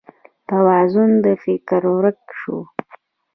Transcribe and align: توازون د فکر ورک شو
توازون 0.47 1.11
د 1.23 1.25
فکر 1.43 1.81
ورک 1.95 2.21
شو 2.39 2.57